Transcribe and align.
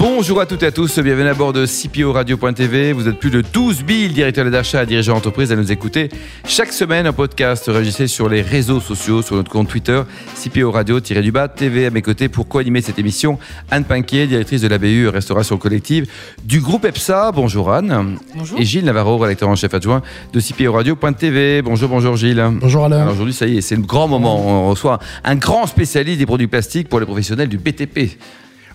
Bonjour 0.00 0.40
à 0.40 0.46
toutes 0.46 0.62
et 0.62 0.66
à 0.66 0.72
tous, 0.72 0.98
bienvenue 0.98 1.28
à 1.28 1.34
bord 1.34 1.52
de 1.52 1.66
CPO 1.66 2.14
Radio.tv. 2.14 2.94
Vous 2.94 3.06
êtes 3.06 3.18
plus 3.18 3.28
de 3.28 3.42
12 3.42 3.84
000 3.86 4.14
directeurs 4.14 4.50
d'achat, 4.50 4.86
dirigeants 4.86 5.12
d'entreprise 5.12 5.52
à 5.52 5.56
nous 5.56 5.70
écouter 5.72 6.08
chaque 6.46 6.72
semaine 6.72 7.06
un 7.06 7.12
podcast 7.12 7.68
enregistré 7.68 8.06
sur 8.06 8.26
les 8.30 8.40
réseaux 8.40 8.80
sociaux, 8.80 9.20
sur 9.20 9.36
notre 9.36 9.50
compte 9.50 9.68
Twitter, 9.68 10.00
CPO 10.42 10.70
Radio-du-bas 10.70 11.48
TV 11.48 11.84
à 11.84 11.90
mes 11.90 12.00
côtés 12.00 12.30
pour 12.30 12.48
co-animer 12.48 12.80
cette 12.80 12.98
émission. 12.98 13.38
Anne 13.70 13.84
Pinquier, 13.84 14.26
directrice 14.26 14.62
de 14.62 14.68
la 14.68 14.78
BU 14.78 15.08
Restauration 15.08 15.58
Collective 15.58 16.06
du 16.44 16.60
groupe 16.60 16.86
EPSA. 16.86 17.32
Bonjour 17.32 17.70
Anne. 17.70 18.16
Bonjour. 18.34 18.58
Et 18.58 18.64
Gilles 18.64 18.86
Navarro, 18.86 19.18
rédacteur 19.18 19.50
en 19.50 19.56
chef 19.56 19.74
adjoint 19.74 20.00
de 20.32 20.40
CPO 20.40 20.72
Radio.tv. 20.72 21.60
Bonjour, 21.60 21.90
bonjour 21.90 22.16
Gilles. 22.16 22.42
Bonjour 22.58 22.86
Alain. 22.86 23.02
Alors 23.02 23.12
Aujourd'hui, 23.12 23.34
ça 23.34 23.46
y 23.46 23.58
est, 23.58 23.60
c'est 23.60 23.76
le 23.76 23.82
grand 23.82 24.08
moment. 24.08 24.64
On 24.64 24.70
reçoit 24.70 24.98
un 25.24 25.36
grand 25.36 25.66
spécialiste 25.66 26.20
des 26.20 26.26
produits 26.26 26.46
plastiques 26.46 26.88
pour 26.88 27.00
les 27.00 27.06
professionnels 27.06 27.50
du 27.50 27.58
BTP. 27.58 28.16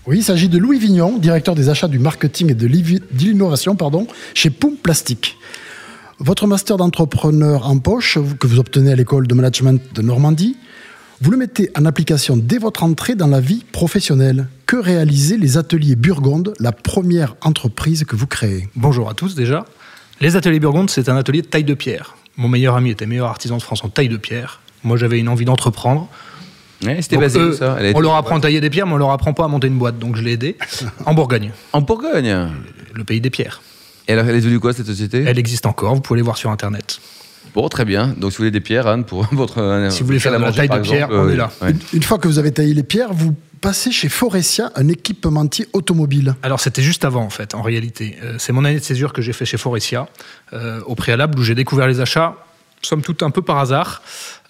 Oui, 0.06 0.18
il 0.18 0.22
s'agit 0.22 0.48
de 0.48 0.56
Louis 0.56 0.78
Vignon, 0.78 1.18
directeur 1.18 1.56
des 1.56 1.68
achats 1.68 1.88
du 1.88 1.98
marketing 1.98 2.52
et 2.52 2.54
de 2.54 2.68
l'innovation 2.68 3.74
pardon, 3.74 4.06
chez 4.34 4.50
Poum 4.50 4.76
Plastique. 4.76 5.36
Votre 6.20 6.46
master 6.46 6.76
d'entrepreneur 6.76 7.66
en 7.66 7.78
poche, 7.78 8.16
que 8.38 8.46
vous 8.46 8.60
obtenez 8.60 8.92
à 8.92 8.94
l'école 8.94 9.26
de 9.26 9.34
management 9.34 9.82
de 9.92 10.02
Normandie, 10.02 10.56
vous 11.20 11.32
le 11.32 11.36
mettez 11.36 11.70
en 11.76 11.84
application 11.86 12.36
dès 12.36 12.58
votre 12.58 12.84
entrée 12.84 13.16
dans 13.16 13.26
la 13.26 13.40
vie 13.40 13.64
professionnelle. 13.72 14.46
Que 14.66 14.76
réalisaient 14.76 15.38
les 15.38 15.56
ateliers 15.56 15.96
Burgonde, 15.96 16.54
la 16.60 16.70
première 16.70 17.34
entreprise 17.40 18.04
que 18.04 18.14
vous 18.14 18.28
créez? 18.28 18.68
Bonjour 18.76 19.10
à 19.10 19.14
tous 19.14 19.34
déjà. 19.34 19.64
Les 20.20 20.36
ateliers 20.36 20.60
Burgonde, 20.60 20.88
c'est 20.88 21.08
un 21.08 21.16
atelier 21.16 21.42
de 21.42 21.48
taille 21.48 21.64
de 21.64 21.74
pierre. 21.74 22.16
Mon 22.36 22.48
meilleur 22.48 22.76
ami 22.76 22.90
était 22.90 23.06
meilleur 23.06 23.26
artisan 23.26 23.56
de 23.56 23.62
France 23.62 23.82
en 23.82 23.88
taille 23.88 24.08
de 24.08 24.18
pierre. 24.18 24.60
Moi, 24.84 24.96
j'avais 24.96 25.18
une 25.18 25.28
envie 25.28 25.46
d'entreprendre. 25.46 26.08
Ouais, 26.84 27.00
C'était 27.00 27.16
basé 27.16 27.38
eux, 27.38 27.50
où 27.50 27.56
ça 27.56 27.76
Elle 27.80 27.86
a 27.86 27.92
On 27.96 28.00
leur 28.00 28.14
apprend 28.16 28.36
à 28.36 28.40
tailler 28.40 28.60
des 28.60 28.68
pierres, 28.70 28.86
mais 28.86 28.92
on 28.94 28.98
leur 28.98 29.10
apprend 29.10 29.32
pas 29.32 29.44
à 29.44 29.48
monter 29.48 29.66
une 29.68 29.78
boîte. 29.78 29.98
Donc 29.98 30.16
je 30.16 30.22
l'ai 30.22 30.32
aidé 30.32 30.56
en 31.06 31.14
Bourgogne, 31.14 31.50
En 31.72 31.80
Bourgogne. 31.80 32.48
le 32.94 33.04
pays 33.04 33.20
des 33.20 33.30
pierres. 33.30 33.62
Et 34.08 34.12
alors, 34.12 34.26
elle 34.26 34.36
est 34.36 34.40
devenue 34.40 34.60
quoi 34.60 34.72
cette 34.72 34.86
société? 34.86 35.24
Elle 35.26 35.38
existe 35.38 35.66
encore, 35.66 35.94
vous 35.94 36.00
pouvez 36.00 36.18
les 36.18 36.22
voir 36.22 36.36
sur 36.36 36.50
Internet. 36.50 37.00
Bon, 37.54 37.68
très 37.68 37.84
bien. 37.84 38.08
Donc, 38.18 38.30
si 38.32 38.36
vous 38.36 38.42
voulez 38.42 38.50
des 38.50 38.60
pierres, 38.60 38.86
Anne, 38.86 39.04
pour 39.04 39.26
votre. 39.32 39.58
euh, 39.62 39.90
Si 39.90 40.00
vous 40.02 40.06
voulez 40.06 40.18
faire 40.20 40.30
la 40.32 40.38
manger, 40.38 40.68
taille 40.68 40.78
de 40.78 40.84
pierre, 40.84 41.08
on 41.10 41.26
euh, 41.26 41.32
est 41.32 41.36
là. 41.36 41.50
ouais. 41.62 41.70
une, 41.70 41.78
une 41.94 42.02
fois 42.02 42.18
que 42.18 42.28
vous 42.28 42.38
avez 42.38 42.52
taillé 42.52 42.74
les 42.74 42.82
pierres, 42.82 43.12
vous 43.12 43.34
passez 43.62 43.90
chez 43.90 44.08
Forestia, 44.10 44.70
un 44.76 44.86
équipementier 44.88 45.66
automobile. 45.72 46.34
Alors 46.42 46.60
c'était 46.60 46.82
juste 46.82 47.04
avant 47.06 47.22
en 47.22 47.30
fait, 47.30 47.54
en 47.54 47.62
réalité. 47.62 48.16
Euh, 48.22 48.34
c'est 48.38 48.52
mon 48.52 48.64
année 48.66 48.78
de 48.78 48.84
césure 48.84 49.12
que 49.14 49.22
j'ai 49.22 49.32
fait 49.32 49.46
chez 49.46 49.56
Forestia, 49.56 50.06
euh, 50.52 50.80
au 50.86 50.94
préalable, 50.94 51.38
où 51.38 51.42
j'ai 51.42 51.54
découvert 51.54 51.88
les 51.88 52.00
achats, 52.00 52.36
somme 52.86 53.02
toute 53.02 53.22
un 53.22 53.30
peu 53.30 53.42
par 53.42 53.58
hasard. 53.58 54.02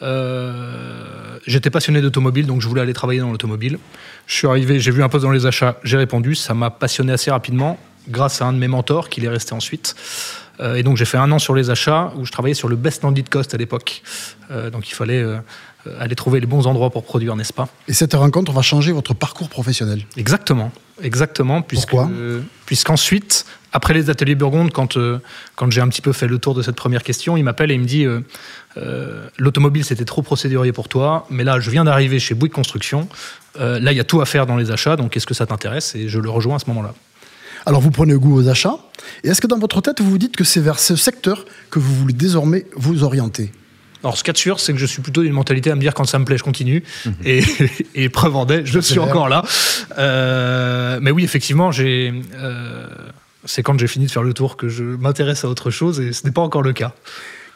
Euh, 0.03 1.39
J'étais 1.47 1.71
passionné 1.71 2.01
d'automobile, 2.01 2.47
donc 2.47 2.61
je 2.61 2.69
voulais 2.69 2.81
aller 2.81 2.93
travailler 2.93 3.21
dans 3.21 3.31
l'automobile. 3.31 3.79
Je 4.27 4.35
suis 4.35 4.47
arrivé, 4.47 4.81
j'ai 4.81 4.91
vu 4.91 5.03
un 5.03 5.09
poste 5.09 5.25
dans 5.25 5.31
les 5.31 5.47
achats, 5.47 5.79
j'ai 5.85 5.97
répondu, 5.97 6.35
ça 6.35 6.55
m'a 6.55 6.71
passionné 6.71 7.13
assez 7.13 7.31
rapidement, 7.31 7.79
grâce 8.09 8.43
à 8.43 8.47
un 8.47 8.53
de 8.53 8.59
mes 8.59 8.69
mentors 8.69 9.09
qui 9.09 9.25
est 9.25 9.29
resté 9.29 9.53
ensuite. 9.55 9.95
Euh, 10.61 10.75
et 10.77 10.83
donc 10.83 10.97
j'ai 10.97 11.05
fait 11.05 11.19
un 11.19 11.31
an 11.33 11.39
sur 11.39 11.55
les 11.55 11.71
achats, 11.71 12.13
où 12.17 12.25
je 12.25 12.33
travaillais 12.33 12.55
sur 12.55 12.69
le 12.69 12.77
best 12.77 13.03
landed 13.03 13.29
cost 13.29 13.55
à 13.55 13.57
l'époque. 13.57 14.03
Euh, 14.51 14.71
donc 14.71 14.89
il 14.89 14.95
fallait 14.95 15.25
aller 16.01 16.17
trouver 16.17 16.41
les 16.41 16.47
bons 16.47 16.67
endroits 16.67 16.91
pour 16.91 17.05
produire, 17.05 17.37
n'est-ce 17.37 17.53
pas? 17.53 17.69
Et 17.87 17.93
cette 17.93 18.15
rencontre 18.15 18.51
va 18.51 18.63
changer 18.63 18.91
votre 18.91 19.15
parcours 19.15 19.49
professionnel? 19.49 20.03
Exactement, 20.17 20.73
exactement, 21.01 21.63
puisque 21.63 21.91
Pourquoi? 21.91 22.11
puisqu'ensuite, 22.65 23.47
après 23.77 23.93
les 23.93 24.09
ateliers 24.09 24.35
Burgonde, 24.35 24.73
quand 24.73 24.97
euh, 24.97 25.19
quand 25.55 25.71
j'ai 25.71 25.83
un 25.83 25.89
petit 25.89 26.01
peu 26.01 26.15
fait 26.15 26.27
le 26.27 26.39
tour 26.39 26.55
de 26.55 26.63
cette 26.63 26.77
première 26.77 27.03
question, 27.03 27.37
il 27.37 27.43
m'appelle 27.43 27.71
et 27.71 27.75
il 27.75 27.81
me 27.81 27.85
dit 27.85 28.07
euh, 28.07 28.21
euh, 28.79 29.29
l'automobile 29.37 29.85
c'était 29.85 30.07
trop 30.07 30.23
procédurier 30.23 30.73
pour 30.73 30.89
toi, 30.89 31.27
mais 31.29 31.45
là 31.45 31.61
je 31.61 31.71
viens 31.71 31.85
d'arriver 31.85 32.19
chez 32.19 32.35
Bouygues 32.35 32.55
Construction, 32.55 33.07
là 33.59 33.93
il 33.93 33.97
y 33.97 34.01
a 34.01 34.05
tout 34.05 34.23
à 34.23 34.25
faire 34.25 34.47
dans 34.47 34.57
les 34.57 34.71
achats, 34.71 34.97
donc 34.97 35.15
est-ce 35.15 35.27
que 35.27 35.35
ça 35.35 35.45
t'intéresse 35.45 35.95
Et 35.95 36.09
je 36.09 36.19
le 36.19 36.31
rejoins 36.31 36.57
à 36.57 36.59
ce 36.59 36.65
moment-là. 36.69 36.95
Alors 37.67 37.83
vous 37.83 37.91
prenez 37.91 38.15
goût 38.15 38.35
aux 38.35 38.49
achats, 38.49 38.79
et 39.25 39.29
est-ce 39.29 39.43
que 39.43 39.47
dans 39.47 39.59
votre 39.59 39.83
tête 39.83 40.01
vous 40.01 40.09
vous 40.09 40.19
dites 40.19 40.37
que 40.37 40.45
c'est 40.45 40.61
vers 40.61 40.79
ce 40.79 40.97
secteur 40.97 41.45
que 41.71 41.79
vous 41.79 41.95
voulez 41.95 42.15
désormais 42.15 42.65
vous 42.77 43.05
orienter? 43.05 43.53
Alors, 44.03 44.17
ce 44.17 44.23
qu'il 44.23 44.29
y 44.29 44.31
a 44.31 44.35
de 44.35 44.39
sûr, 44.39 44.61
c'est 44.61 44.73
que 44.73 44.79
je 44.79 44.87
suis 44.87 45.03
plutôt 45.03 45.23
d'une 45.23 45.33
mentalité 45.33 45.71
à 45.71 45.75
me 45.75 45.81
dire 45.81 45.93
quand 45.93 46.05
ça 46.05 46.19
me 46.19 46.25
plaît, 46.25 46.39
je 46.39 46.45
continue. 46.45 46.85
Et, 47.25 47.43
et 47.95 48.09
preuve 48.09 48.37
en 48.37 48.47
est, 48.47 48.65
je 48.65 48.79
suis 48.79 49.01
encore 49.01 49.29
là. 49.29 49.43
Euh, 49.99 50.99
mais 51.03 51.11
oui, 51.11 51.25
effectivement, 51.25 51.73
j'ai. 51.73 52.15
euh, 52.35 52.87
c'est 53.47 53.63
quand 53.63 53.79
j'ai 53.79 53.87
fini 53.87 54.07
de 54.07 54.11
faire 54.11 54.23
le 54.23 54.35
tour 54.35 54.57
que 54.57 54.69
je 54.69 54.85
m'intéresse 54.85 55.45
à 55.45 55.49
autre 55.49 55.71
chose 55.71 56.01
et 56.01 56.13
ce 56.13 56.25
n'est 56.25 56.33
pas 56.33 56.43
encore 56.43 56.63
le 56.63 56.73
cas. 56.73 56.93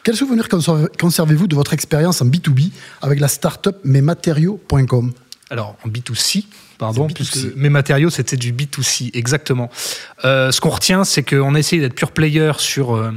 Quel 0.02 0.16
souvenir 0.16 0.48
conserve- 0.48 0.88
conservez-vous 0.98 1.46
de 1.46 1.54
votre 1.54 1.74
expérience 1.74 2.22
en 2.22 2.26
B2B 2.26 2.70
avec 3.02 3.20
la 3.20 3.28
start-up 3.28 3.76
mesmatériaux.com 3.84 5.12
Alors, 5.50 5.76
en 5.84 5.88
B2C, 5.88 6.44
pardon, 6.78 7.06
C'est 7.08 7.14
B2C. 7.14 7.16
puisque 7.16 7.56
mes 7.56 7.68
matériaux, 7.68 8.08
c'était 8.10 8.36
du 8.36 8.52
B2C, 8.52 9.10
exactement. 9.14 9.70
Euh, 10.24 10.50
ce 10.52 10.60
qu'on 10.60 10.70
retient, 10.70 11.04
c'est 11.04 11.22
qu'on 11.22 11.54
a 11.54 11.58
essayé 11.58 11.82
d'être 11.82 11.94
pure 11.94 12.12
player 12.12 12.52
sur, 12.58 12.94
euh, 12.96 13.10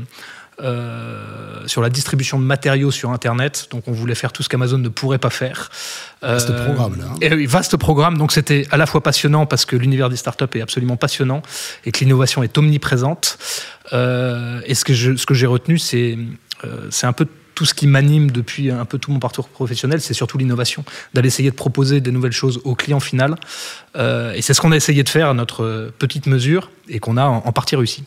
sur 1.68 1.82
la 1.82 1.90
distribution 1.90 2.40
de 2.40 2.46
matériaux 2.46 2.92
sur 2.92 3.12
Internet. 3.12 3.68
Donc, 3.72 3.84
on 3.88 3.92
voulait 3.92 4.16
faire 4.16 4.32
tout 4.32 4.44
ce 4.44 4.50
qu'Amazon 4.50 4.78
ne 4.78 4.90
pourrait 4.90 5.18
pas 5.18 5.30
faire. 5.30 5.70
Vaste 6.22 6.50
Euh, 6.52 6.66
programme, 6.66 6.98
là, 7.00 7.06
hein. 7.12 7.16
et 7.22 7.34
oui, 7.34 7.46
vaste 7.46 7.78
programme. 7.78 8.18
Donc, 8.18 8.32
c'était 8.32 8.66
à 8.72 8.78
la 8.78 8.86
fois 8.86 9.02
passionnant 9.04 9.46
parce 9.46 9.66
que 9.66 9.76
l'univers 9.76 10.10
des 10.10 10.16
startups 10.18 10.46
est 10.58 10.62
absolument 10.62 10.96
passionnant 10.98 11.42
et 11.86 11.92
que 11.92 12.00
l'innovation 12.00 12.44
est 12.44 12.58
omniprésente. 12.58 13.38
Euh, 13.94 14.62
et 14.66 14.76
ce 14.76 14.86
que 14.86 14.94
je- 14.94 15.16
ce 15.16 15.26
que 15.26 15.34
j'ai 15.34 15.46
retenu, 15.48 15.78
c'est 15.78 16.18
euh, 16.64 16.88
c'est 16.92 17.08
un 17.08 17.14
peu 17.14 17.28
tout 17.56 17.66
ce 17.66 17.74
qui 17.74 17.86
m'anime 17.88 18.32
depuis 18.32 18.72
un 18.72 18.86
peu 18.86 18.98
tout 18.98 19.12
mon 19.12 19.20
parcours 19.20 19.48
professionnel, 19.50 20.02
c'est 20.02 20.14
surtout 20.16 20.38
l'innovation, 20.40 20.84
d'aller 21.14 21.28
essayer 21.28 21.52
de 21.52 21.56
proposer 21.56 22.02
des 22.02 22.12
nouvelles 22.12 22.32
choses 22.32 22.60
au 22.64 22.74
client 22.74 23.00
final. 23.02 23.36
Euh, 23.96 24.34
et 24.34 24.42
c'est 24.42 24.54
ce 24.56 24.62
qu'on 24.62 24.72
a 24.72 24.76
essayé 24.76 25.04
de 25.04 25.10
faire 25.10 25.30
à 25.30 25.34
notre 25.36 25.92
petite 26.00 26.26
mesure 26.26 26.72
et 26.90 27.00
qu'on 27.00 27.16
a 27.18 27.26
en 27.26 27.52
partie 27.52 27.76
réussi. 27.76 28.06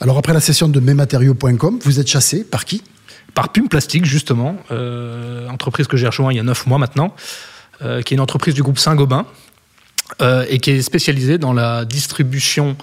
Alors 0.00 0.18
après 0.18 0.34
la 0.34 0.40
session 0.40 0.68
de 0.68 0.78
mesmatériaux.com, 0.80 1.78
vous 1.82 2.00
êtes 2.00 2.08
chassé 2.08 2.44
par 2.44 2.64
qui? 2.64 2.82
Par 3.34 3.50
Pume 3.50 3.68
Plastique, 3.68 4.04
justement, 4.04 4.56
euh, 4.70 5.48
entreprise 5.48 5.86
que 5.86 5.96
j'ai 5.96 6.06
rejoint 6.06 6.32
il 6.32 6.36
y 6.36 6.40
a 6.40 6.42
neuf 6.42 6.66
mois 6.66 6.78
maintenant, 6.78 7.14
euh, 7.82 8.02
qui 8.02 8.14
est 8.14 8.16
une 8.16 8.20
entreprise 8.20 8.54
du 8.54 8.62
groupe 8.62 8.78
Saint-Gobain 8.78 9.26
euh, 10.22 10.44
et 10.48 10.58
qui 10.58 10.70
est 10.70 10.82
spécialisée 10.82 11.38
dans 11.38 11.52
la 11.52 11.84
distribution 11.84 12.76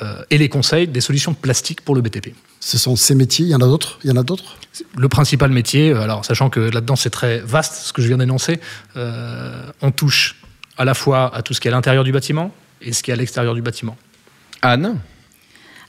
euh, 0.00 0.22
et 0.30 0.38
les 0.38 0.48
conseils 0.48 0.88
des 0.88 1.00
solutions 1.00 1.32
de 1.32 1.36
plastique 1.36 1.80
pour 1.82 1.94
le 1.94 2.00
BTP. 2.00 2.34
Ce 2.60 2.78
sont 2.78 2.96
ces 2.96 3.14
métiers, 3.14 3.46
il 3.46 3.50
y 3.50 3.54
en 3.54 3.60
a 3.60 3.66
d'autres? 3.66 3.98
Il 4.04 4.10
y 4.10 4.12
en 4.12 4.16
a 4.16 4.22
d'autres? 4.22 4.56
Le 4.96 5.08
principal 5.08 5.50
métier, 5.50 5.92
alors 5.92 6.24
sachant 6.24 6.48
que 6.48 6.60
là-dedans 6.60 6.96
c'est 6.96 7.10
très 7.10 7.40
vaste 7.40 7.74
ce 7.74 7.92
que 7.92 8.00
je 8.00 8.08
viens 8.08 8.18
d'énoncer, 8.18 8.60
euh, 8.96 9.70
on 9.82 9.90
touche 9.90 10.36
à 10.78 10.84
la 10.84 10.94
fois 10.94 11.34
à 11.34 11.42
tout 11.42 11.54
ce 11.54 11.60
qui 11.60 11.68
est 11.68 11.70
à 11.70 11.74
l'intérieur 11.74 12.04
du 12.04 12.12
bâtiment 12.12 12.54
et 12.80 12.92
ce 12.92 13.02
qui 13.02 13.10
est 13.10 13.14
à 13.14 13.16
l'extérieur 13.16 13.54
du 13.54 13.62
bâtiment. 13.62 13.96
Anne? 14.62 14.98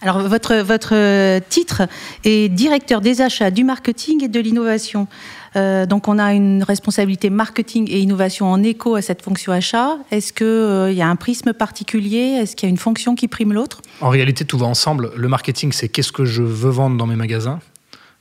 Alors, 0.03 0.19
votre, 0.19 0.56
votre 0.56 1.40
titre 1.47 1.84
est 2.25 2.50
directeur 2.50 3.00
des 3.00 3.22
achats, 3.22 3.52
du 3.52 3.64
marketing 3.64 4.25
et 4.25 4.28
de 4.28 4.40
l'innovation. 4.41 5.08
Euh, 5.56 5.86
donc, 5.86 6.09
on 6.09 6.19
a 6.19 6.34
une 6.34 6.62
responsabilité 6.62 7.30
marketing 7.30 7.90
et 7.90 8.00
innovation 8.00 8.52
en 8.52 8.62
écho 8.63 8.96
à 8.96 9.02
cette 9.02 9.22
fonction 9.22 9.53
achat. 9.53 9.96
Est-ce 10.12 10.34
qu'il 10.34 10.97
y 10.97 11.02
a 11.02 11.08
un 11.08 11.16
prisme 11.16 11.53
particulier? 11.53 12.38
Est-ce 12.42 12.58
qu'il 12.58 12.68
y 12.68 12.69
a 12.69 12.72
une 12.72 12.78
fonction 12.78 13.16
qui 13.16 13.30
prime 13.30 13.53
l'autre? 13.53 13.81
En 14.02 14.09
réalité, 14.09 14.44
tout 14.44 14.58
va 14.58 14.66
ensemble. 14.66 15.13
Le 15.16 15.30
marketing, 15.30 15.72
c'est 15.72 15.88
qu'est-ce 15.88 16.12
que 16.12 16.25
je 16.25 16.44
veux 16.44 16.72
vendre 16.72 16.97
dans 16.97 17.08
mes 17.08 17.16
magasins. 17.16 17.62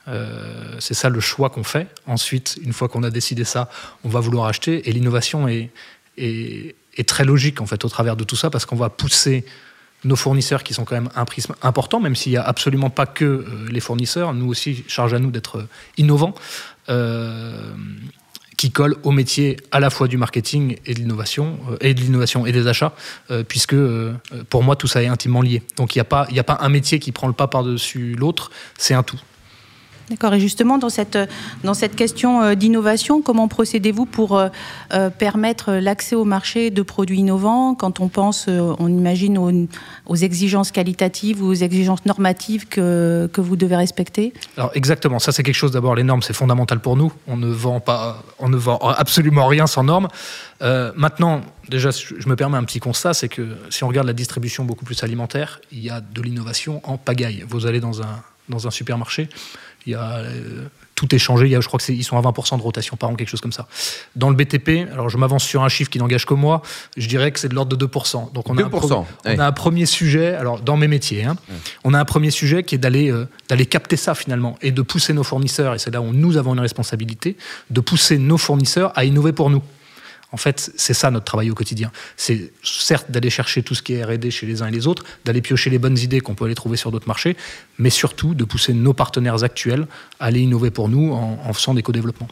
Euh, 0.06 0.76
c'est 0.78 0.94
ça 0.94 1.08
le 1.08 1.18
choix 1.18 1.50
qu'on 1.50 1.64
fait. 1.64 1.88
Ensuite, 2.06 2.60
une 2.62 2.72
fois 2.72 2.86
qu'on 2.86 3.02
a 3.02 3.10
décidé 3.10 3.42
ça, 3.42 3.68
on 4.04 4.08
va 4.08 4.20
vouloir 4.20 4.46
acheter. 4.46 4.88
Et 4.88 4.92
l'innovation 4.92 5.48
est, 5.48 5.70
est 6.16 7.08
très 7.08 7.24
logique 7.24 7.60
en 7.60 7.66
fait 7.66 7.84
au 7.84 7.88
travers 7.88 8.14
de 8.14 8.22
tout 8.22 8.36
ça 8.36 8.50
parce 8.50 8.66
qu'on 8.66 8.76
va 8.76 8.88
pousser 8.88 9.44
nos 10.04 10.16
fournisseurs 10.16 10.62
qui 10.62 10.74
sont 10.74 10.84
quand 10.84 10.94
même 10.94 11.10
un 11.14 11.24
prisme 11.24 11.54
important, 11.62 12.00
même 12.00 12.16
s'il 12.16 12.32
n'y 12.32 12.38
a 12.38 12.42
absolument 12.42 12.90
pas 12.90 13.06
que 13.06 13.24
euh, 13.24 13.44
les 13.70 13.80
fournisseurs. 13.80 14.34
Nous 14.34 14.48
aussi, 14.48 14.84
charge 14.88 15.14
à 15.14 15.18
nous 15.18 15.30
d'être 15.30 15.58
euh, 15.58 15.68
innovants. 15.96 16.34
euh, 16.88 17.72
qui 18.58 18.70
colle 18.70 18.94
au 19.02 19.10
métier 19.10 19.56
à 19.72 19.80
la 19.80 19.90
fois 19.90 20.06
du 20.06 20.16
marketing 20.16 20.76
et 20.86 20.94
de 20.94 21.00
l'innovation, 21.00 21.58
et 21.80 21.94
de 21.94 22.00
l'innovation 22.00 22.46
et 22.46 22.52
des 22.52 22.68
achats, 22.68 22.92
puisque 23.48 23.74
pour 24.50 24.62
moi 24.62 24.76
tout 24.76 24.86
ça 24.86 25.02
est 25.02 25.08
intimement 25.08 25.42
lié. 25.42 25.64
Donc 25.76 25.96
il 25.96 25.98
n'y 25.98 26.06
a, 26.08 26.26
y 26.30 26.38
a 26.38 26.44
pas 26.44 26.58
un 26.60 26.68
métier 26.68 27.00
qui 27.00 27.10
prend 27.10 27.26
le 27.26 27.32
pas 27.32 27.48
par-dessus 27.48 28.14
l'autre, 28.14 28.52
c'est 28.78 28.94
un 28.94 29.02
tout. 29.02 29.18
D'accord. 30.10 30.34
Et 30.34 30.40
justement, 30.40 30.78
dans 30.78 30.88
cette, 30.88 31.18
dans 31.64 31.74
cette 31.74 31.96
question 31.96 32.42
euh, 32.42 32.54
d'innovation, 32.54 33.22
comment 33.22 33.48
procédez-vous 33.48 34.06
pour 34.06 34.36
euh, 34.36 34.48
euh, 34.92 35.10
permettre 35.10 35.72
l'accès 35.72 36.16
au 36.16 36.24
marché 36.24 36.70
de 36.70 36.82
produits 36.82 37.20
innovants? 37.20 37.74
Quand 37.74 38.00
on 38.00 38.08
pense, 38.08 38.48
on 38.48 38.88
imagine 38.88 39.38
aux, 40.06 40.16
exigences 40.16 40.70
qualitatives 40.70 41.42
ou 41.42 41.46
aux 41.46 41.54
exigences 41.54 42.04
normatives 42.04 42.66
que, 42.66 43.28
que 43.32 43.40
vous 43.40 43.56
devez 43.56 43.76
respecter? 43.76 44.32
Alors 44.56 44.70
exactement, 44.74 45.18
ça 45.18 45.32
c'est 45.32 45.42
quelque 45.42 45.54
chose 45.54 45.72
d'abord, 45.72 45.94
les 45.94 46.02
normes 46.02 46.22
c'est 46.22 46.32
fondamental 46.32 46.80
pour 46.80 46.96
nous, 46.96 47.12
on 47.26 47.36
ne 47.36 47.50
vend, 47.50 47.80
pas, 47.80 48.22
on 48.38 48.48
ne 48.48 48.56
vend 48.56 48.78
absolument 48.78 49.46
rien 49.46 49.66
sans 49.66 49.84
normes. 49.84 50.08
Maintenant, 50.60 51.40
déjà 51.68 51.90
je 51.90 52.28
me 52.28 52.36
permets 52.36 52.58
un 52.58 52.64
petit 52.64 52.80
constat, 52.80 53.14
c'est 53.14 53.28
que 53.28 53.56
si 53.70 53.82
on 53.84 53.88
regarde 53.88 54.06
la 54.06 54.12
distribution 54.12 54.64
beaucoup 54.64 54.84
plus 54.84 55.02
alimentaire, 55.02 55.60
il 55.72 55.80
y 55.80 55.90
a 55.90 56.00
de 56.00 56.22
l'innovation 56.22 56.80
en 56.84 56.98
pagaille. 56.98 57.44
Vous 57.48 57.66
allez 57.66 57.80
dans 57.80 58.02
un, 58.02 58.22
dans 58.48 58.66
un 58.66 58.70
supermarché, 58.70 59.28
Il 59.86 59.92
y 59.92 59.94
a, 59.94 60.18
euh, 60.18 60.66
tout 60.94 61.14
est 61.14 61.18
changé. 61.18 61.46
Il 61.46 61.50
y 61.52 61.56
a, 61.56 61.60
je 61.60 61.66
crois 61.66 61.80
qu'ils 61.80 62.04
sont 62.04 62.16
à 62.16 62.20
20% 62.20 62.56
de 62.58 62.62
rotation 62.62 62.96
par 62.96 63.10
an, 63.10 63.14
quelque 63.14 63.28
chose 63.28 63.40
comme 63.40 63.52
ça. 63.52 63.66
Dans 64.14 64.30
le 64.30 64.36
BTP, 64.36 64.88
alors 64.92 65.08
je 65.08 65.18
m'avance 65.18 65.42
sur 65.44 65.62
un 65.64 65.68
chiffre 65.68 65.90
qui 65.90 65.98
n'engage 65.98 66.26
que 66.26 66.34
moi, 66.34 66.62
je 66.96 67.08
dirais 67.08 67.32
que 67.32 67.40
c'est 67.40 67.48
de 67.48 67.54
l'ordre 67.54 67.76
de 67.76 67.86
2%. 67.86 68.32
Donc 68.32 68.48
on, 68.48 68.56
a, 68.58 68.62
2%, 68.62 68.64
un 68.66 68.68
pro- 68.68 68.88
ouais. 68.88 69.06
on 69.26 69.38
a 69.38 69.46
un 69.46 69.52
premier 69.52 69.86
sujet, 69.86 70.34
alors 70.34 70.60
dans 70.60 70.76
mes 70.76 70.88
métiers, 70.88 71.24
hein, 71.24 71.36
on 71.84 71.94
a 71.94 71.98
un 71.98 72.04
premier 72.04 72.30
sujet 72.30 72.62
qui 72.62 72.76
est 72.76 72.78
d'aller 72.78 73.10
euh, 73.10 73.26
d'aller 73.48 73.66
capter 73.66 73.96
ça 73.96 74.14
finalement 74.14 74.56
et 74.62 74.70
de 74.70 74.82
pousser 74.82 75.12
nos 75.12 75.24
fournisseurs, 75.24 75.74
et 75.74 75.78
c'est 75.78 75.90
là 75.92 76.00
où 76.00 76.12
nous 76.12 76.36
avons 76.36 76.54
une 76.54 76.60
responsabilité, 76.60 77.36
de 77.70 77.80
pousser 77.80 78.18
nos 78.18 78.38
fournisseurs 78.38 78.92
à 78.94 79.04
innover 79.04 79.32
pour 79.32 79.50
nous. 79.50 79.62
En 80.32 80.38
fait, 80.38 80.72
c'est 80.76 80.94
ça 80.94 81.10
notre 81.10 81.26
travail 81.26 81.50
au 81.50 81.54
quotidien. 81.54 81.90
C'est 82.16 82.52
certes 82.62 83.10
d'aller 83.10 83.28
chercher 83.30 83.62
tout 83.62 83.74
ce 83.74 83.82
qui 83.82 83.92
est 83.94 84.02
R&D 84.04 84.30
chez 84.30 84.46
les 84.46 84.62
uns 84.62 84.66
et 84.68 84.70
les 84.70 84.86
autres, 84.86 85.04
d'aller 85.24 85.42
piocher 85.42 85.68
les 85.70 85.78
bonnes 85.78 85.98
idées 85.98 86.20
qu'on 86.20 86.34
peut 86.34 86.46
aller 86.46 86.54
trouver 86.54 86.76
sur 86.78 86.90
d'autres 86.90 87.06
marchés, 87.08 87.36
mais 87.78 87.90
surtout 87.90 88.34
de 88.34 88.44
pousser 88.44 88.72
nos 88.72 88.94
partenaires 88.94 89.44
actuels 89.44 89.86
à 90.20 90.26
aller 90.26 90.40
innover 90.40 90.70
pour 90.70 90.88
nous 90.88 91.12
en, 91.12 91.38
en 91.44 91.52
faisant 91.52 91.74
des 91.74 91.82
co-développements. 91.82 92.28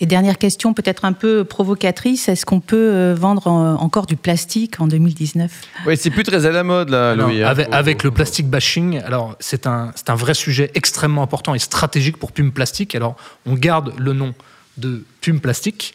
Et 0.00 0.06
dernière 0.06 0.38
question, 0.38 0.74
peut-être 0.74 1.04
un 1.04 1.12
peu 1.12 1.44
provocatrice, 1.44 2.28
est-ce 2.28 2.44
qu'on 2.44 2.58
peut 2.60 2.76
euh, 2.92 3.14
vendre 3.14 3.46
en- 3.46 3.74
encore 3.80 4.06
du 4.06 4.16
plastique 4.16 4.80
en 4.80 4.88
2019 4.88 5.52
Oui, 5.86 5.96
c'est 5.96 6.10
plus 6.10 6.24
très 6.24 6.46
à 6.46 6.50
la 6.50 6.64
mode, 6.64 6.88
là, 6.90 7.14
Louis. 7.14 7.44
hein. 7.44 7.54
avec, 7.70 8.02
le 8.02 8.10
plastic 8.10 8.48
bashing, 8.48 8.98
alors 9.02 9.36
c'est 9.38 9.68
un, 9.68 9.92
c'est 9.94 10.10
un 10.10 10.16
vrai 10.16 10.34
sujet 10.34 10.72
extrêmement 10.74 11.22
important 11.22 11.54
et 11.54 11.60
stratégique 11.60 12.16
pour 12.16 12.32
Pume 12.32 12.50
Plastique. 12.50 12.96
Alors 12.96 13.14
on 13.46 13.54
garde 13.54 13.94
le 13.96 14.12
nom 14.14 14.34
de 14.78 15.04
Pume 15.20 15.38
Plastique. 15.40 15.94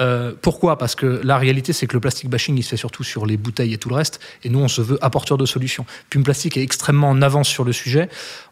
Euh, 0.00 0.32
pourquoi? 0.40 0.78
Parce 0.78 0.94
que 0.94 1.20
la 1.24 1.38
réalité, 1.38 1.72
c'est 1.72 1.86
que 1.86 1.94
le 1.94 2.00
plastic 2.00 2.28
bashing, 2.28 2.56
il 2.56 2.62
se 2.62 2.70
fait 2.70 2.76
surtout 2.76 3.04
sur 3.04 3.26
les 3.26 3.36
bouteilles 3.36 3.74
et 3.74 3.78
tout 3.78 3.88
le 3.88 3.94
reste. 3.94 4.20
Et 4.44 4.48
nous, 4.48 4.60
on 4.60 4.68
se 4.68 4.80
veut 4.80 4.98
apporteur 5.02 5.38
de 5.38 5.46
solutions. 5.46 5.86
Pume 6.08 6.22
Plastique 6.22 6.56
est 6.56 6.62
extrêmement 6.62 7.10
en 7.10 7.22
avance 7.22 7.48
sur 7.48 7.64
le 7.64 7.72
sujet. 7.72 8.08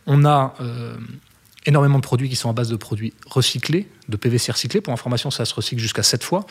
On 0.06 0.24
a 0.24 0.54
euh, 0.60 0.96
énormément 1.66 1.98
de 1.98 2.02
produits 2.04 2.28
qui 2.28 2.36
sont 2.36 2.50
à 2.50 2.52
base 2.52 2.68
de 2.68 2.76
produits 2.76 3.14
recyclés, 3.26 3.88
de 4.08 4.16
PVC 4.16 4.52
recyclés. 4.52 4.80
Pour 4.80 4.92
information, 4.92 5.30
ça 5.30 5.44
se 5.44 5.54
recycle 5.54 5.80
jusqu'à 5.80 6.02
7 6.02 6.22
fois. 6.24 6.46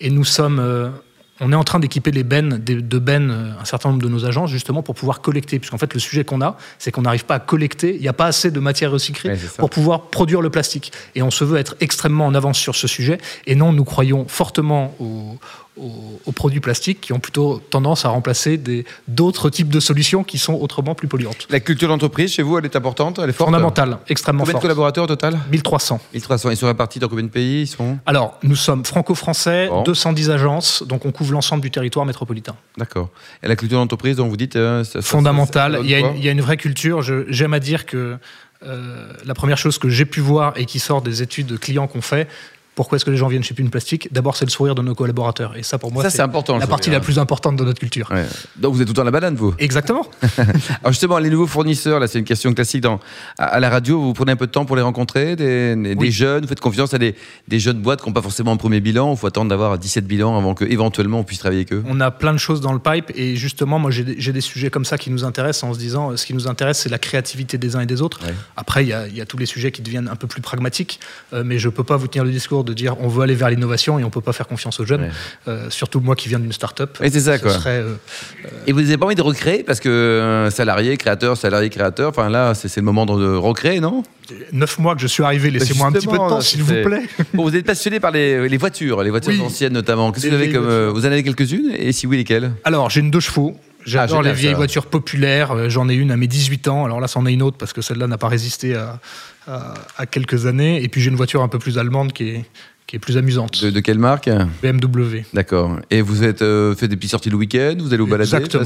Et 0.00 0.10
nous 0.10 0.24
sommes. 0.24 0.92
On 1.40 1.52
est 1.52 1.56
en 1.56 1.64
train 1.64 1.78
d'équiper 1.78 2.10
les 2.10 2.24
bennes, 2.24 2.58
de 2.58 2.98
bennes, 2.98 3.30
euh, 3.30 3.60
un 3.60 3.64
certain 3.64 3.90
nombre 3.90 4.02
de 4.02 4.08
nos 4.08 4.24
agences, 4.24 4.50
justement, 4.50 4.82
pour 4.82 4.94
pouvoir 4.94 5.20
collecter. 5.20 5.58
Puisqu'en 5.58 5.78
fait, 5.78 5.94
le 5.94 6.00
sujet 6.00 6.24
qu'on 6.24 6.40
a, 6.40 6.56
c'est 6.78 6.90
qu'on 6.90 7.02
n'arrive 7.02 7.24
pas 7.24 7.36
à 7.36 7.40
collecter, 7.40 7.94
il 7.94 8.00
n'y 8.00 8.08
a 8.08 8.12
pas 8.12 8.26
assez 8.26 8.50
de 8.50 8.60
matière 8.60 8.90
recyclée 8.90 9.30
Ouais, 9.30 9.38
pour 9.58 9.70
pouvoir 9.70 10.02
produire 10.02 10.40
le 10.40 10.50
plastique. 10.50 10.92
Et 11.14 11.22
on 11.22 11.30
se 11.30 11.44
veut 11.44 11.58
être 11.58 11.76
extrêmement 11.80 12.26
en 12.26 12.34
avance 12.34 12.58
sur 12.58 12.74
ce 12.74 12.88
sujet. 12.88 13.18
Et 13.46 13.54
non, 13.54 13.72
nous 13.72 13.84
croyons 13.84 14.26
fortement 14.28 14.94
aux, 15.00 15.38
aux- 15.80 16.20
aux 16.26 16.32
produits 16.32 16.60
plastiques 16.60 17.00
qui 17.00 17.12
ont 17.12 17.18
plutôt 17.20 17.60
tendance 17.70 18.04
à 18.04 18.08
remplacer 18.08 18.60
d'autres 19.06 19.50
types 19.50 19.68
de 19.70 19.80
solutions 19.80 20.24
qui 20.24 20.38
sont 20.38 20.54
autrement 20.54 20.94
plus 20.94 21.08
polluantes. 21.08 21.46
La 21.50 21.60
culture 21.60 21.88
d'entreprise, 21.88 22.32
chez 22.32 22.42
vous, 22.42 22.58
elle 22.58 22.64
est 22.64 22.76
importante 22.76 23.18
Elle 23.18 23.30
est 23.30 23.32
forte 23.32 23.48
Fondamentale, 23.50 23.98
extrêmement 24.08 24.40
Combien 24.40 24.52
de 24.52 24.54
forte. 24.56 24.62
collaborateurs 24.62 25.04
au 25.04 25.06
total? 25.06 25.38
1300. 25.50 26.00
1300. 26.12 26.50
Ils 26.50 26.56
sont 26.56 26.66
répartis 26.66 26.98
dans 26.98 27.08
combien 27.08 27.24
de 27.24 27.30
pays? 27.30 27.62
Ils 27.62 27.66
sont 27.66 27.98
Alors, 28.06 28.38
nous 28.42 28.56
sommes 28.56 28.84
franco-français, 28.84 29.68
Bon. 29.68 29.82
210 29.82 30.30
agences, 30.30 30.82
donc 30.86 31.06
on 31.06 31.12
couvre 31.12 31.32
l'ensemble 31.32 31.62
du 31.62 31.70
territoire 31.70 32.04
métropolitain. 32.06 32.56
D'accord. 32.76 33.10
Et 33.42 33.48
la 33.48 33.56
culture 33.56 33.78
d'entreprise 33.78 34.16
dont 34.16 34.28
vous 34.28 34.36
dites 34.36 34.56
euh, 34.56 34.84
Fondamentale. 35.00 35.78
Il 35.82 35.90
y, 35.90 35.94
a 35.94 35.98
une, 36.00 36.16
il 36.16 36.24
y 36.24 36.28
a 36.28 36.32
une 36.32 36.40
vraie 36.40 36.56
culture. 36.56 37.02
J'aime 37.02 37.54
à 37.54 37.60
dire 37.60 37.86
que 37.86 38.16
euh, 38.66 39.12
la 39.24 39.34
première 39.34 39.58
chose 39.58 39.78
que 39.78 39.88
j'ai 39.88 40.04
pu 40.04 40.20
voir 40.20 40.52
et 40.56 40.64
qui 40.64 40.78
sort 40.80 41.00
des 41.02 41.22
études 41.22 41.58
clients 41.60 41.86
qu'on 41.86 42.00
fait, 42.02 42.26
pourquoi 42.78 42.94
est-ce 42.96 43.04
que 43.04 43.10
les 43.10 43.16
gens 43.16 43.26
viennent 43.26 43.42
chez 43.42 43.54
Pune 43.54 43.70
Plastique 43.70 44.08
D'abord, 44.12 44.36
c'est 44.36 44.44
le 44.44 44.50
sourire 44.52 44.76
de 44.76 44.82
nos 44.82 44.94
collaborateurs. 44.94 45.56
Et 45.56 45.64
ça, 45.64 45.78
pour 45.78 45.92
moi, 45.92 46.08
c'est 46.08 46.18
la 46.18 46.28
partie 46.28 46.46
sourire. 46.84 46.92
la 46.92 47.00
plus 47.00 47.18
importante 47.18 47.56
de 47.56 47.64
notre 47.64 47.80
culture. 47.80 48.08
Ouais. 48.12 48.24
Donc 48.56 48.72
vous 48.74 48.80
êtes 48.80 48.86
tout 48.86 48.92
le 48.92 48.96
temps 48.98 49.02
la 49.04 49.10
banane, 49.10 49.34
vous? 49.34 49.52
Exactement. 49.58 50.06
Alors 50.80 50.92
justement, 50.92 51.18
les 51.18 51.28
nouveaux 51.28 51.48
fournisseurs, 51.48 51.98
là, 51.98 52.06
c'est 52.06 52.20
une 52.20 52.24
question 52.24 52.54
classique 52.54 52.82
dans, 52.82 53.00
à, 53.36 53.46
à 53.46 53.58
la 53.60 53.68
radio. 53.68 54.00
Vous 54.00 54.12
prenez 54.12 54.30
un 54.30 54.36
peu 54.36 54.46
de 54.46 54.52
temps 54.52 54.64
pour 54.64 54.76
les 54.76 54.82
rencontrer, 54.82 55.34
des, 55.34 55.74
des- 55.74 55.94
des 55.96 56.00
Oui. 56.00 56.12
jeunes. 56.12 56.42
Vous 56.42 56.48
faites 56.48 56.60
confiance 56.60 56.94
à 56.94 56.98
des, 56.98 57.16
des 57.48 57.58
jeunes 57.58 57.80
boîtes 57.80 58.00
qui 58.00 58.08
n'ont 58.08 58.12
pas 58.14 58.22
forcément 58.22 58.52
un 58.52 58.56
premier 58.56 58.78
bilan. 58.80 59.10
Il 59.12 59.16
faut 59.18 59.26
attendre 59.26 59.48
d'avoir 59.50 59.76
17 59.76 60.06
bilans 60.06 60.36
avant 60.38 60.54
que 60.54 60.64
éventuellement 60.64 61.18
on 61.18 61.24
puisse 61.24 61.40
travailler 61.40 61.62
avec 61.62 61.72
eux? 61.72 61.82
On 61.88 62.00
a 62.00 62.12
plein 62.12 62.32
de 62.32 62.38
choses 62.38 62.60
dans 62.60 62.72
le 62.72 62.78
pipe 62.78 63.10
et 63.16 63.34
justement, 63.34 63.80
moi, 63.80 63.90
j'ai 63.90 64.04
des- 64.04 64.40
sujets 64.40 64.70
comme 64.70 64.84
ça 64.84 64.98
qui 64.98 65.10
nous 65.10 65.24
intéressent 65.24 65.64
en 65.68 65.74
se 65.74 65.78
disant, 65.80 66.12
euh, 66.12 66.16
ce 66.16 66.24
qui 66.24 66.32
nous 66.32 66.46
intéresse, 66.46 66.78
c'est 66.78 66.88
la 66.88 66.98
créativité 66.98 67.58
des 67.58 67.74
uns 67.74 67.80
et 67.80 67.86
des 67.86 68.02
autres. 68.02 68.20
Ouais. 68.24 68.32
Après, 68.56 68.84
il 68.84 68.88
y, 68.88 69.16
y 69.16 69.20
a 69.20 69.26
tous 69.26 69.36
les 69.36 69.46
sujets 69.46 69.72
qui 69.72 69.82
deviennent 69.82 70.06
un 70.08 70.14
peu 70.14 70.28
plus 70.28 70.40
pragmatiques, 70.42 71.00
euh, 71.32 71.42
mais 71.44 71.58
je 71.58 71.68
peux 71.68 71.82
pas 71.82 71.96
vous 71.96 72.06
tenir 72.06 72.24
le 72.24 72.30
discours 72.30 72.62
de 72.68 72.74
dire 72.74 72.96
on 73.00 73.08
veut 73.08 73.22
aller 73.22 73.34
vers 73.34 73.50
l'innovation 73.50 73.98
et 73.98 74.04
on 74.04 74.10
peut 74.10 74.20
pas 74.20 74.32
faire 74.32 74.46
confiance 74.46 74.78
aux 74.80 74.84
jeunes. 74.84 75.02
Ouais. 75.02 75.10
Euh, 75.48 75.70
surtout 75.70 76.00
moi 76.00 76.14
qui 76.14 76.28
viens 76.28 76.38
d'une 76.38 76.52
start-up. 76.52 76.98
Oui, 77.00 77.08
c'est 77.12 77.20
ça, 77.20 77.38
quoi. 77.38 77.52
serait, 77.52 77.78
euh, 77.82 77.94
Et 78.66 78.72
vous 78.72 78.80
n'avez 78.80 78.96
pas 78.96 79.06
envie 79.06 79.14
de 79.14 79.22
recréer 79.22 79.62
parce 79.62 79.80
que 79.80 79.88
euh, 79.88 80.50
salarié, 80.50 80.96
créateur, 80.96 81.36
salarié, 81.36 81.70
créateur. 81.70 82.10
Enfin 82.10 82.28
là, 82.28 82.54
c'est 82.54 82.74
le 82.76 82.82
moment 82.82 83.06
de 83.06 83.34
recréer, 83.34 83.80
non? 83.80 84.02
Neuf 84.52 84.78
mois 84.78 84.94
que 84.94 85.00
je 85.00 85.06
suis 85.06 85.22
arrivé, 85.22 85.50
laissez-moi 85.50 85.86
un 85.88 85.92
petit 85.92 86.06
peu 86.06 86.12
de 86.12 86.18
temps, 86.18 86.40
s'il 86.40 86.62
vous 86.62 86.74
plaît. 86.82 87.02
Bon, 87.34 87.44
vous 87.44 87.56
êtes 87.56 87.64
passionné 87.64 87.98
par 87.98 88.10
les, 88.10 88.48
les 88.48 88.56
voitures, 88.58 89.02
les 89.02 89.10
voitures 89.10 89.32
Oui. 89.32 89.40
anciennes 89.40 89.72
notamment. 89.72 90.12
Qu'est-ce 90.12 90.26
que 90.26 90.30
vous 90.30 90.36
avez 90.36 90.52
comme 90.52 90.88
Vous 90.90 91.02
en 91.06 91.10
avez 91.10 91.22
quelques-unes? 91.22 91.72
Et 91.76 91.92
si 91.92 92.06
oui, 92.06 92.18
lesquelles? 92.18 92.52
Alors, 92.64 92.90
j'ai 92.90 93.00
une 93.00 93.10
deux 93.10 93.20
chevaux. 93.20 93.56
J'adore 93.86 94.18
Ah, 94.20 94.22
les 94.28 94.32
vieilles 94.34 94.50
ça. 94.52 94.56
voitures 94.58 94.86
populaires. 94.86 95.70
J'en 95.70 95.88
ai 95.88 95.94
une 95.94 96.10
à 96.10 96.16
mes 96.18 96.26
18 96.26 96.68
ans. 96.68 96.84
Alors 96.84 97.00
là, 97.00 97.08
c'en 97.08 97.24
est 97.24 97.32
une 97.32 97.42
autre 97.42 97.56
parce 97.56 97.72
que 97.72 97.80
celle-là 97.80 98.06
n'a 98.06 98.18
pas 98.18 98.28
résisté 98.28 98.74
à, 98.74 99.00
à- 99.48 100.06
quelques 100.06 100.46
années. 100.46 100.82
Et 100.82 100.88
puis 100.88 101.00
j'ai 101.00 101.10
une 101.10 101.16
voiture 101.16 101.42
un 101.42 101.48
peu 101.48 101.58
plus 101.58 101.78
allemande 101.78 102.12
qui 102.12 102.28
est, 102.30 102.44
qui 102.88 102.96
est 102.96 102.98
plus 102.98 103.16
amusante. 103.18 103.62
de, 103.62 103.70
de 103.70 103.80
quelle 103.80 103.98
marque? 103.98 104.28
BMW. 104.62 105.22
D'accord. 105.34 105.76
Et 105.90 106.00
vous 106.00 106.24
êtes 106.24 106.42
euh, 106.42 106.74
fait 106.74 106.88
des 106.88 106.96
petites 106.96 107.10
sorties 107.12 107.30
le 107.30 107.36
week-end? 107.36 107.74
Vous 107.78 107.88
allez 107.94 108.02
vous 108.02 108.08
balader? 108.08 108.34
Exactement. 108.34 108.64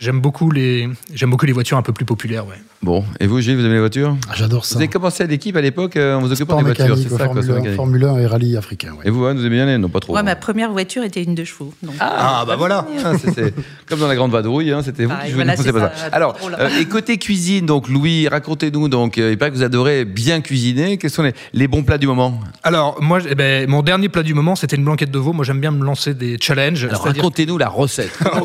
J'aime 0.00 0.20
beaucoup 0.22 0.50
les, 0.50 0.88
j'aime 1.12 1.28
beaucoup 1.30 1.44
les 1.44 1.52
voitures 1.52 1.76
un 1.76 1.82
peu 1.82 1.92
plus 1.92 2.06
populaires. 2.06 2.46
Ouais. 2.46 2.54
Bon. 2.82 3.04
Et 3.20 3.26
vous, 3.26 3.38
Gilles, 3.42 3.56
vous 3.56 3.64
aimez 3.66 3.74
les 3.74 3.80
voitures? 3.80 4.16
Ah, 4.30 4.32
J'adore 4.34 4.62
Vous 4.62 4.66
ça. 4.66 4.76
avez 4.76 4.88
commencé 4.88 5.22
à 5.22 5.26
l'équipe 5.26 5.54
à 5.56 5.60
l'époque 5.60 5.96
euh, 5.98 6.14
en 6.14 6.20
vous 6.22 6.32
occupant 6.32 6.56
des 6.56 6.62
voitures, 6.62 6.96
c'est 6.96 7.10
ça 7.10 7.26
quoi, 7.26 7.26
Formule, 7.26 7.42
sport 7.44 7.56
1, 7.56 7.58
mécanique. 7.60 7.76
Formule 7.76 8.04
1 8.04 8.18
et 8.20 8.26
rallye 8.26 8.56
africain. 8.56 8.92
ouais. 8.98 9.02
Et 9.06 9.10
vous, 9.10 9.22
Anne, 9.26 9.36
vous 9.36 9.44
aimez 9.44 9.56
bien 9.56 9.66
les 9.66 9.76
Non, 9.76 9.90
pas 9.90 10.00
trop. 10.00 10.14
Ouais, 10.14 10.20
hein. 10.20 10.22
ma 10.22 10.36
première 10.36 10.72
voiture 10.72 11.02
était 11.04 11.22
une 11.22 11.34
deux 11.34 11.44
chevaux. 11.44 11.74
donc. 11.82 11.94
Ah, 12.00 12.44
bah 12.46 12.56
voilà 12.56 12.86
Ah, 13.04 13.12
comme 13.86 14.00
dans 14.00 14.08
la 14.08 14.14
grande 14.16 14.32
vadrouille, 14.32 14.72
hein, 14.72 14.80
c'était 14.82 15.04
vous 15.04 15.12
qui 15.22 15.32
jouiez. 15.32 15.44
voilà, 15.44 15.54
pas 15.56 15.62
ça, 15.62 15.92
Alors, 16.12 16.34
euh, 16.58 16.68
et 16.80 16.86
côté 16.86 17.18
cuisine, 17.18 17.66
donc 17.66 17.90
Louis, 17.90 18.26
racontez-nous, 18.26 18.88
donc 18.88 19.18
euh, 19.18 19.32
il 19.32 19.36
paraît 19.36 19.50
que 19.50 19.56
vous 19.56 19.62
adorez 19.62 20.06
bien 20.06 20.40
cuisiner. 20.40 20.96
Quels 20.96 21.10
sont 21.10 21.24
les, 21.24 21.34
les 21.52 21.68
bons 21.68 21.82
plats 21.82 21.98
du 21.98 22.06
moment? 22.06 22.40
Alors, 22.62 22.96
moi, 23.02 23.18
eh 23.28 23.34
ben, 23.34 23.49
mon 23.68 23.82
dernier 23.82 24.08
plat 24.08 24.22
du 24.22 24.34
moment, 24.34 24.56
c'était 24.56 24.76
une 24.76 24.84
blanquette 24.84 25.10
de 25.10 25.18
veau. 25.18 25.32
Moi, 25.32 25.44
j'aime 25.44 25.60
bien 25.60 25.70
me 25.70 25.84
lancer 25.84 26.14
des 26.14 26.38
challenges. 26.40 26.84
Alors 26.84 27.04
racontez-nous 27.04 27.58
la 27.58 27.68
recette. 27.68 28.16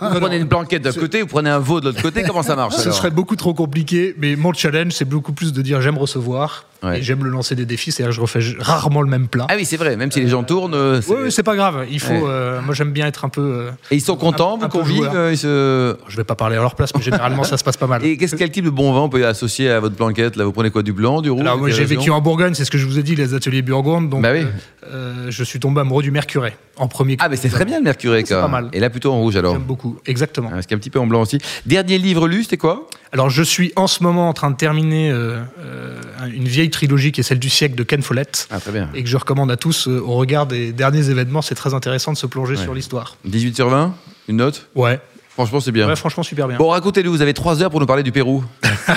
Vous 0.00 0.20
prenez 0.20 0.36
une 0.36 0.44
blanquette 0.44 0.82
d'un 0.82 0.92
côté, 0.92 1.22
vous 1.22 1.28
prenez 1.28 1.50
un 1.50 1.58
veau 1.58 1.80
de 1.80 1.86
l'autre 1.86 2.02
côté, 2.02 2.22
comment 2.22 2.42
ça 2.42 2.56
marche 2.56 2.76
Ce 2.76 2.82
alors 2.82 2.94
serait 2.94 3.10
beaucoup 3.10 3.36
trop 3.36 3.54
compliqué, 3.54 4.14
mais 4.18 4.36
mon 4.36 4.52
challenge, 4.52 4.92
c'est 4.92 5.04
beaucoup 5.04 5.32
plus 5.32 5.52
de 5.52 5.62
dire 5.62 5.80
j'aime 5.80 5.98
recevoir 5.98 6.64
Ouais. 6.82 7.00
et 7.00 7.02
j'aime 7.02 7.22
le 7.24 7.30
lancer 7.30 7.54
des 7.54 7.66
défis. 7.66 7.92
C'est-à-dire 7.92 8.10
que 8.10 8.16
je 8.16 8.20
refais 8.22 8.40
rarement 8.58 9.02
le 9.02 9.08
même 9.08 9.28
plat. 9.28 9.46
Ah 9.50 9.54
oui, 9.56 9.64
c'est 9.64 9.76
vrai, 9.76 9.96
même 9.96 10.10
si 10.10 10.20
les 10.20 10.28
gens 10.28 10.42
tournent, 10.44 10.74
euh, 10.74 11.00
Oui, 11.08 11.30
c'est 11.30 11.42
pas 11.42 11.54
grave. 11.56 11.86
Il 11.90 12.00
faut. 12.00 12.12
Ouais. 12.12 12.20
euh, 12.24 12.60
moi, 12.62 12.74
j'aime 12.74 12.92
bien 12.92 13.06
être 13.06 13.24
un 13.24 13.28
peu. 13.28 13.40
euh, 13.40 13.70
et 13.90 13.96
ils 13.96 14.00
sont 14.00 14.16
contents, 14.16 14.56
vous 14.58 15.04
euh, 15.04 15.30
ils 15.32 15.36
se- 15.38 15.96
je 16.08 16.16
vais 16.16 16.24
pas 16.24 16.34
parler 16.36 16.56
à 16.56 16.60
leur 16.60 16.74
place, 16.74 16.90
mais 16.94 17.02
généralement, 17.02 17.44
ça 17.44 17.56
se 17.58 17.64
passe 17.64 17.76
pas 17.76 17.86
mal. 17.86 18.04
Et 18.04 18.16
qu'est-ce 18.16 18.36
quel 18.36 18.50
type 18.50 18.64
de 18.64 18.70
bon 18.70 18.92
vin 18.92 19.00
on 19.00 19.08
peut 19.08 19.26
associer 19.26 19.68
à 19.70 19.78
votre 19.80 19.94
blanquette 19.96 20.36
Là, 20.36 20.44
vous 20.44 20.52
prenez 20.52 20.70
quoi 20.70 20.82
Du 20.82 20.92
blanc, 20.92 21.20
du 21.20 21.30
rouge 21.30 21.40
Alors, 21.42 21.58
moi, 21.58 21.68
j'ai 21.70 21.84
vécu 21.84 22.10
en 22.10 22.20
Bourgogne, 22.20 22.54
c'est 22.54 22.64
ce 22.64 22.70
que 22.70 22.78
je 22.78 22.86
vous 22.86 22.98
ai 22.98 23.02
dit, 23.02 23.14
les 23.14 23.34
ateliers 23.34 23.62
Burgonde. 23.62 24.08
Donc, 24.08 24.22
Bah 24.22 24.30
oui. 24.32 24.40
euh, 24.40 24.46
euh, 24.90 25.26
je 25.30 25.44
suis 25.44 25.60
tombé 25.60 25.80
amoureux 25.82 26.02
du 26.02 26.10
Mercuret 26.10 26.56
en 26.80 26.88
premier. 26.88 27.16
Ah, 27.20 27.28
mais 27.28 27.36
c'est 27.36 27.48
très 27.50 27.64
bien 27.64 27.78
le 27.78 27.84
mercuré, 27.84 28.22
C'est 28.26 28.34
quoi. 28.34 28.42
pas 28.42 28.48
mal. 28.48 28.68
Et 28.72 28.80
là, 28.80 28.90
plutôt 28.90 29.12
en 29.12 29.20
rouge 29.20 29.36
alors. 29.36 29.52
J'aime 29.52 29.62
beaucoup, 29.62 29.98
exactement. 30.06 30.48
Ah, 30.50 30.54
Parce 30.54 30.66
qu'il 30.66 30.72
y 30.72 30.76
a 30.76 30.78
un 30.78 30.80
petit 30.80 30.90
peu 30.90 30.98
en 30.98 31.06
blanc 31.06 31.20
aussi. 31.22 31.38
Dernier 31.66 31.98
livre 31.98 32.26
lu, 32.26 32.42
c'était 32.42 32.56
quoi? 32.56 32.88
Alors, 33.12 33.28
je 33.30 33.42
suis 33.42 33.72
en 33.76 33.86
ce 33.86 34.02
moment 34.02 34.28
en 34.28 34.32
train 34.32 34.50
de 34.50 34.56
terminer 34.56 35.10
euh, 35.10 35.40
euh, 35.60 36.00
une 36.34 36.48
vieille 36.48 36.70
trilogie 36.70 37.12
qui 37.12 37.20
est 37.20 37.24
celle 37.24 37.38
du 37.38 37.50
siècle 37.50 37.74
de 37.74 37.82
Ken 37.82 38.02
Follett. 38.02 38.48
Ah, 38.50 38.60
très 38.60 38.72
bien. 38.72 38.88
Et 38.94 39.02
que 39.02 39.08
je 39.08 39.16
recommande 39.16 39.50
à 39.50 39.56
tous 39.56 39.88
euh, 39.88 40.00
au 40.00 40.14
regard 40.14 40.46
des 40.46 40.72
derniers 40.72 41.10
événements. 41.10 41.42
C'est 41.42 41.54
très 41.54 41.74
intéressant 41.74 42.12
de 42.12 42.16
se 42.18 42.26
plonger 42.26 42.56
Ouais. 42.56 42.62
sur 42.62 42.74
l'histoire. 42.74 43.16
18 43.24 43.54
sur 43.56 43.68
20 43.68 43.94
Une 44.28 44.36
note? 44.36 44.68
Ouais. 44.74 45.00
Franchement, 45.40 45.60
c'est 45.60 45.72
bien. 45.72 45.88
ouais, 45.88 45.96
franchement, 45.96 46.22
super 46.22 46.46
bien. 46.48 46.56
Bon, 46.58 46.68
racontez-nous, 46.68 47.10
vous 47.10 47.22
avez 47.22 47.32
3 47.34 47.62
heures 47.62 47.70
pour 47.70 47.80
nous 47.80 47.86
parler 47.86 48.02
du 48.02 48.12
Pérou. 48.12 48.44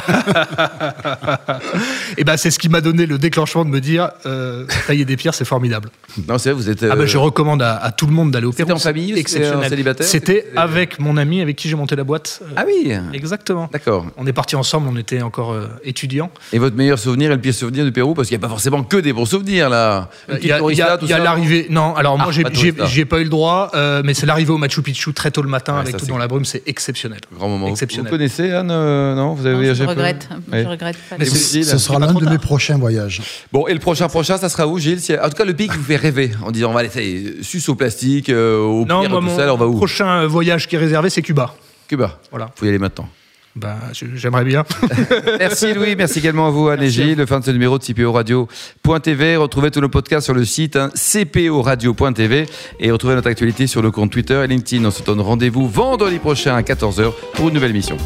Et 2.18 2.24
ben, 2.24 2.38
c'est 2.38 2.52
ce 2.52 2.60
qui 2.60 2.70
m'a 2.70 2.82
donné 2.82 3.06
le 3.06 3.18
déclenchement 3.18 3.66
de 3.66 3.70
me 3.70 3.80
dire 3.80 4.10
euh, 4.26 4.66
tailler 4.88 5.06
des 5.06 5.18
pierres, 5.18 5.34
c'est 5.34 5.46
formidable. 5.46 5.90
Non, 6.28 6.38
c'est 6.38 6.52
vrai, 6.52 6.62
vous 6.62 6.70
êtes. 6.70 6.84
Ah 6.84 6.96
ben, 6.96 7.02
euh, 7.04 7.08
je 7.08 7.18
recommande 7.18 7.62
à, 7.62 7.76
à 7.78 7.92
tout 7.92 8.06
le 8.06 8.14
monde 8.14 8.32
d'aller 8.32 8.46
au 8.46 8.52
Pérou. 8.52 8.70
C'était 8.70 8.80
en 8.80 8.80
famille 8.80 9.18
exceptionnel. 9.18 9.70
célibataire 9.70 10.06
C'était 10.06 10.44
C'était- 10.46 10.58
avec 10.58 11.00
mon 11.00 11.18
ami 11.18 11.42
avec 11.42 11.56
qui 11.56 11.70
j'ai 11.70 11.76
monté 11.76 11.96
la 11.96 12.04
boîte. 12.04 12.42
Euh, 12.44 12.54
Ah 12.56 12.64
oui 12.68 12.94
Exactement. 13.14 13.70
D'accord. 13.72 14.06
On 14.18 14.28
est 14.28 14.34
partis 14.34 14.56
ensemble, 14.56 14.88
on 14.92 14.98
était 14.98 15.22
encore 15.22 15.54
euh, 15.54 15.68
étudiants. 15.84 16.30
Et 16.52 16.60
votre 16.60 16.76
meilleur 16.76 17.00
souvenir 17.00 17.32
et 17.32 17.36
le 17.36 17.42
pire 17.42 17.54
souvenir 17.54 17.86
du 17.86 17.92
Pérou 17.92 18.14
Parce 18.14 18.28
qu'il 18.28 18.38
n'y 18.38 18.44
a 18.44 18.48
pas 18.48 18.52
forcément 18.52 18.84
que 18.84 18.98
des 18.98 19.14
bons 19.14 19.26
souvenirs 19.26 19.70
là. 19.70 20.10
Euh, 20.30 20.38
Il 20.42 20.48
y 20.48 20.52
a, 20.52 21.20
l'arrivée. 21.20 21.68
Non, 21.70 21.96
alors 21.96 22.18
moi 22.18 22.28
Ah, 22.30 22.32
j'ai 22.32 22.44
pas 22.44 22.50
j'ai- 22.86 23.06
pas 23.06 23.20
eu 23.20 23.24
le 23.24 23.30
droit, 23.30 23.72
euh, 23.76 24.02
mais 24.06 24.14
c'est 24.14 24.26
l'arrivée 24.26 24.52
au 24.52 24.58
Machu 24.58 24.82
Picchu 24.82 25.14
très 25.14 25.32
tôt 25.32 25.42
le 25.42 25.50
matin 25.50 25.74
Ouais, 25.74 25.80
avec 25.82 25.94
ça, 25.94 26.00
tout 26.00 26.06
dans 26.08 26.18
la 26.18 26.28
brume, 26.34 26.46
c'est 26.46 26.64
exceptionnel. 26.68 27.20
Grand 27.34 27.48
moment. 27.48 27.60
Vous- 27.60 27.66
Vous 27.68 27.72
Exceptionnel. 27.74 28.12
connaissez 28.12 28.52
Anne 28.52 28.70
euh, 28.72 29.16
Non 29.16 29.34
Vous 29.34 29.46
avez 29.46 29.52
Non, 29.56 29.60
voyagé 29.62 29.80
je 29.80 29.84
peu 29.86 29.90
regrette. 29.92 30.30
Je 30.52 30.68
regrette 30.68 30.98
pas. 31.10 31.16
Mais 31.18 31.26
Et 31.26 31.30
c'est- 31.30 31.38
vous, 31.38 31.52
Gilles 31.54 31.66
Ce 31.66 31.78
sera 31.78 32.00
l'un 32.00 32.14
de 32.14 32.30
mes 32.30 32.38
prochains 32.38 32.78
voyages. 32.78 33.22
Bon, 33.52 33.68
et 33.68 33.74
le 33.74 33.80
prochain 33.80 34.08
prochain, 34.08 34.38
ça 34.38 34.50
sera 34.50 34.68
où, 34.68 34.78
Gilles 34.80 35.00
En 35.24 35.30
tout 35.30 35.36
cas, 35.36 35.46
le 35.46 35.54
pays 35.56 35.68
qui 35.70 35.78
vous 35.78 35.84
fait 35.84 35.96
rêver 35.96 36.32
en 36.46 36.52
disant 36.52 36.70
on 36.72 36.74
va 36.74 36.82
aller 36.82 36.90
ça 36.90 37.02
y 37.02 37.28
est, 37.28 37.44
suce 37.44 37.70
au 37.70 37.76
plastique, 37.76 38.30
euh, 38.30 38.58
au 38.60 38.86
Non, 38.86 39.02
pire, 39.02 39.10
tout 39.12 39.22
mon 39.22 39.36
ça, 39.38 39.54
on 39.54 39.58
va 39.58 39.68
où? 39.68 39.76
prochain 39.78 40.26
voyage 40.28 40.68
qui 40.68 40.76
est 40.76 40.80
réservé, 40.80 41.10
c'est 41.10 41.22
Cuba. 41.22 41.54
Cuba. 41.88 42.20
Voilà. 42.32 42.50
Faut 42.56 42.66
y 42.66 42.70
aller 42.70 42.80
maintenant. 42.80 43.08
Ben, 43.56 43.76
j'aimerais 44.16 44.46
bien. 44.46 44.64
merci 45.40 45.74
Louis, 45.74 45.96
merci 45.96 46.20
également 46.20 46.48
à 46.48 46.50
vous 46.50 46.70
Anne 46.70 46.82
et 46.82 46.90
Gilles. 46.90 47.24
Fin 47.28 47.40
de 47.40 47.46
ce 47.46 47.52
numéro 47.52 47.78
de 47.78 47.84
CPO 47.84 48.12
Radio.tv. 48.12 49.38
Retrouvez 49.38 49.70
tous 49.70 49.80
nos 49.80 49.90
podcasts 49.90 50.26
sur 50.26 50.34
le 50.34 50.44
site 50.44 50.76
hein, 50.76 50.90
cporadio.tv 50.96 52.48
et 52.80 52.92
retrouvez 52.92 53.14
notre 53.14 53.30
actualité 53.30 53.68
sur 53.68 53.84
le 53.84 53.92
compte 53.92 54.12
Twitter 54.12 54.42
et 54.44 54.48
LinkedIn. 54.48 54.84
On 54.86 54.92
se 54.92 55.04
donne 55.04 55.22
rendez-vous 55.22 55.68
vendredi 55.68 56.18
prochain 56.18 56.56
à 56.56 56.62
14h 56.62 57.14
pour 57.34 57.50
une 57.50 57.54
nouvelle 57.54 57.74
mission. 57.74 57.98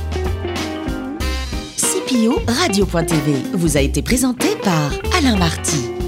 CPO 1.78 2.42
Radio.tv 2.48 3.34
vous 3.54 3.78
a 3.78 3.82
été 3.82 4.02
présenté 4.02 4.50
par 4.64 4.92
Alain 5.18 5.38
Marty. 5.38 6.07